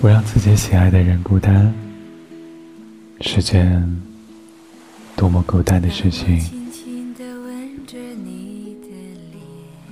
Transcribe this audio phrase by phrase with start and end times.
[0.00, 1.70] 不让自己喜爱的人孤单，
[3.20, 4.00] 是件
[5.14, 6.40] 多么孤单的事情。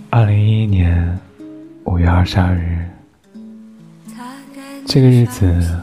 [0.09, 1.19] 二零一一年
[1.85, 2.89] 五月二十二日，
[4.87, 5.79] 这个日子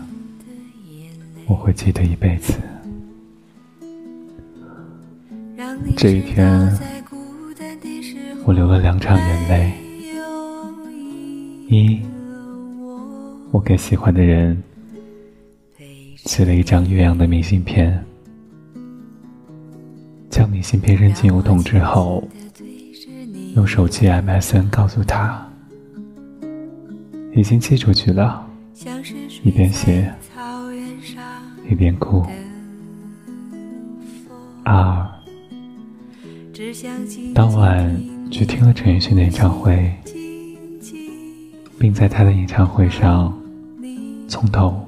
[1.45, 2.53] 我会记得一辈子。
[5.95, 6.49] 这一天，
[8.43, 9.71] 我流了两场眼泪，
[11.69, 12.01] 一。
[13.55, 14.61] 我给喜欢的人
[16.25, 18.03] 寄了一张岳阳的明信片，
[20.29, 22.21] 将明信片扔进邮筒之后，
[23.55, 25.49] 用手机 MSN 告诉他
[27.33, 28.45] 已经寄出去了，
[29.41, 30.13] 一边写
[31.69, 32.25] 一边哭。
[34.65, 35.09] 二，
[37.33, 39.95] 当晚去听了陈奕迅的演唱会，
[41.79, 43.33] 并在他的演唱会上。
[44.27, 44.85] 从头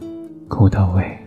[0.47, 1.17] 哭到尾。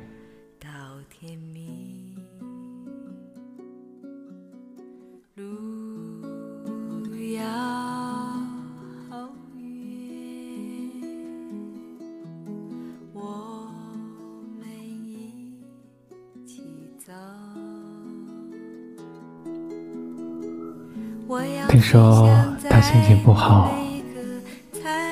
[21.68, 22.28] 听说
[22.68, 23.72] 他心情不好，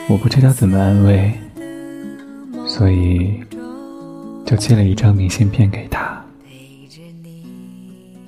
[0.09, 1.33] 我不知道怎么安慰。
[2.79, 3.43] 所以，
[4.47, 6.25] 就寄了一张明信片给他。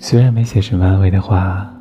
[0.01, 1.73] 虽然没写什么安慰的话，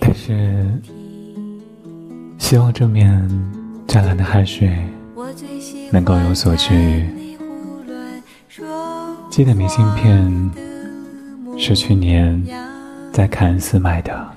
[0.00, 0.80] 但是，
[2.38, 3.28] 希望这面
[3.88, 4.70] 湛蓝的海水
[5.90, 7.04] 能够有所治愈
[9.30, 10.50] 寄的明信片
[11.56, 12.44] 是去年
[13.12, 14.28] 在凯恩斯买的，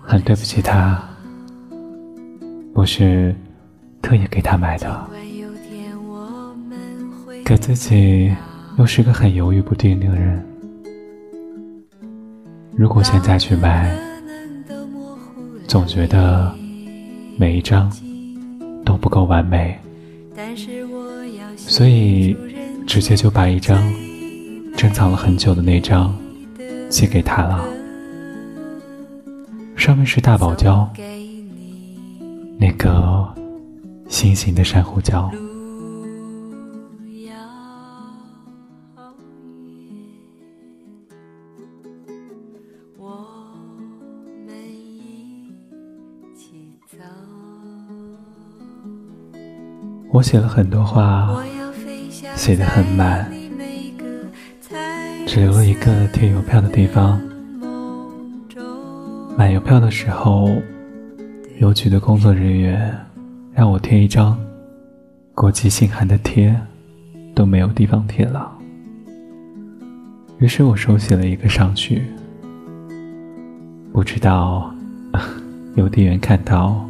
[0.00, 0.98] 很对不起他，
[2.72, 3.36] 不是
[4.00, 5.06] 特意给他买的，
[7.44, 8.34] 可自己
[8.78, 10.42] 又是个很犹豫不定的人，
[12.74, 13.94] 如果现在去买，
[15.68, 16.50] 总觉得
[17.36, 17.92] 每一张
[18.86, 19.78] 都不够完美，
[21.58, 22.34] 所以。
[22.86, 23.92] 直接就把一张
[24.76, 26.14] 珍藏了很久的那张
[26.88, 27.64] 寄给他了，
[29.76, 30.86] 上面是大堡礁，
[32.58, 33.34] 那个
[34.08, 35.28] 心形的珊瑚礁。
[50.12, 51.44] 我写了很多话。
[52.44, 53.26] 写的很慢，
[55.26, 57.18] 只留了一个贴邮票的地方。
[59.34, 60.50] 买邮票的时候，
[61.58, 62.94] 邮局的工作人员
[63.54, 64.38] 让我贴一张
[65.34, 66.54] 国际信函的贴，
[67.34, 68.52] 都没有地方贴了。
[70.36, 72.02] 于是我手写了一个上去，
[73.90, 74.70] 不知道
[75.76, 76.86] 邮递员看到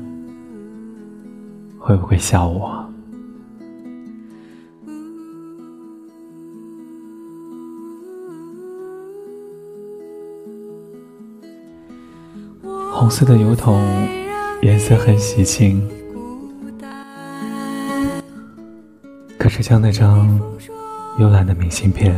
[1.79, 2.84] 会不会笑我。
[12.97, 13.85] 红色的油桶，
[14.63, 15.83] 颜色很喜庆。
[19.37, 20.41] 可是将那张
[21.19, 22.15] 幽蓝的明信片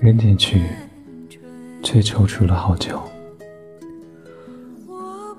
[0.00, 0.64] 扔进去，
[1.80, 3.00] 却踌躇了好久。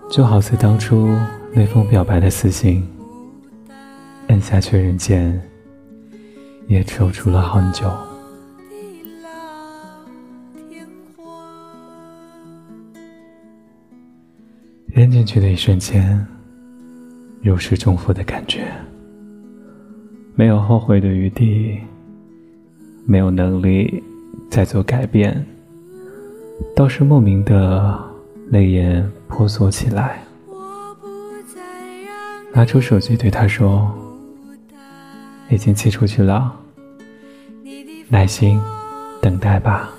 [0.09, 1.13] 就好似当初
[1.51, 2.87] 那封表白的私信，
[4.29, 5.39] 按下确认键，
[6.67, 7.91] 也踌躇了很久。
[15.23, 16.27] 进去的一瞬间，
[17.41, 18.67] 如释重负的感觉，
[20.35, 21.79] 没有后悔的余地，
[23.05, 24.03] 没有能力
[24.49, 25.45] 再做改变，
[26.75, 27.97] 倒是莫名的
[28.49, 30.21] 泪眼婆娑起来。
[32.51, 33.89] 拿出手机对他说
[35.49, 36.53] ：“已经寄出去了，
[38.09, 38.59] 耐心
[39.21, 39.89] 等待吧。”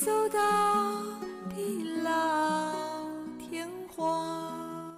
[0.00, 0.40] 走到
[1.54, 2.10] 地老
[3.38, 4.90] 天荒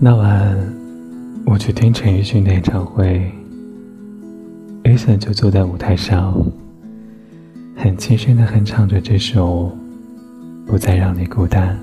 [0.00, 0.56] 那晚，
[1.44, 3.30] 我去听陈奕迅的演唱会
[4.84, 6.34] ，A 森就坐在舞台上，
[7.76, 9.70] 很轻声的哼唱着这首
[10.66, 11.78] 《不再让你孤单》。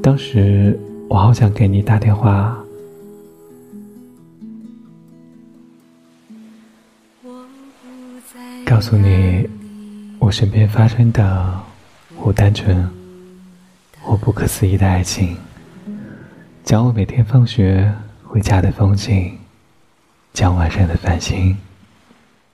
[0.00, 0.78] 当时
[1.08, 2.59] 我好想给你打电话，
[8.80, 9.46] 告诉你
[10.18, 11.60] 我身边发生的
[12.16, 12.90] 或单纯
[14.00, 15.36] 或不可思议的爱情。
[16.64, 17.94] 讲我每天放学
[18.24, 19.32] 回家的风景，
[20.32, 21.54] 讲晚上的繁星，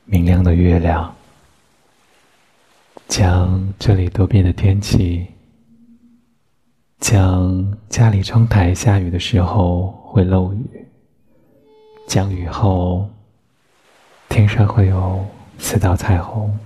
[0.05, 1.14] 明亮的月亮，
[3.06, 5.28] 讲这里多变的天气，
[6.99, 10.88] 讲家里窗台下雨的时候会漏雨，
[12.08, 13.08] 讲雨后
[14.28, 15.25] 天上会有
[15.58, 16.58] 四道彩虹。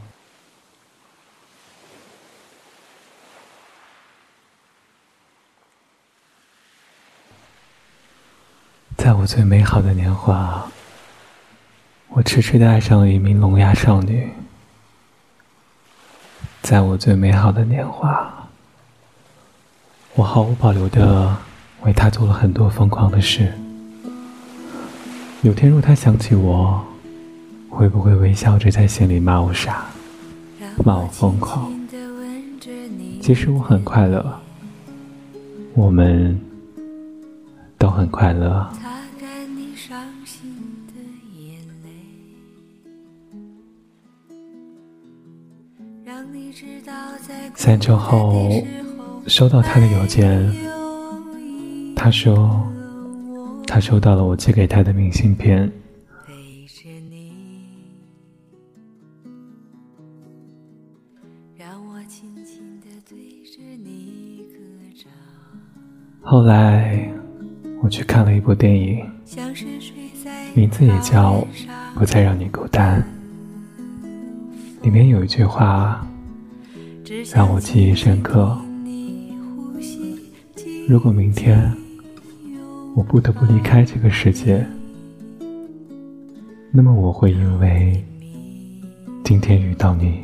[8.96, 10.70] 在我最美好的年华，
[12.08, 14.30] 我痴痴的爱上了一名聋哑少女。
[16.60, 18.48] 在我最美好的年华，
[20.14, 21.34] 我毫无保留的
[21.80, 23.52] 为她做了很多疯狂的事。
[25.40, 26.84] 有天若她想起我，
[27.70, 29.86] 会不会微笑着在心里骂我傻，
[30.84, 31.72] 骂我疯狂？
[33.22, 34.38] 其实我很快乐，
[35.74, 36.38] 我们
[37.78, 38.68] 都很快乐。
[47.54, 48.50] 三周后，
[49.26, 50.52] 收到他的邮件，
[51.94, 52.60] 他说
[53.66, 55.70] 他收到了我寄给他的明信片。
[61.60, 64.46] 让我轻轻的对着你
[66.22, 67.06] 后来
[67.82, 69.06] 我去看了一部电影，
[70.54, 71.34] 名字也叫
[71.94, 73.04] 《不再让你孤单》，
[74.82, 76.02] 里面有一句话。
[77.34, 78.58] 让我记忆深刻。
[80.88, 81.70] 如果明天
[82.96, 84.66] 我不得不离开这个世界，
[86.72, 88.02] 那么我会因为
[89.24, 90.22] 今天遇到你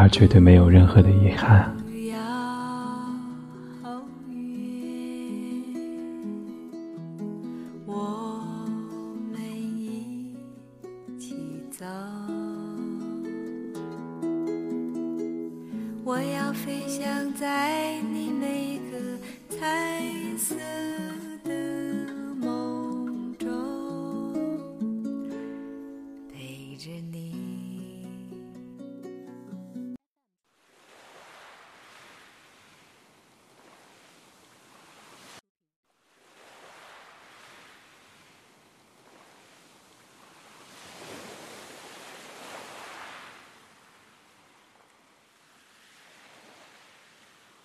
[0.00, 1.74] 而绝对没有任何的遗憾。
[7.84, 8.40] 我
[9.32, 9.40] 们
[9.76, 10.36] 一
[11.18, 11.34] 起
[11.68, 11.84] 走，
[16.04, 19.18] 我要飞翔在你每个
[19.48, 20.54] 彩色。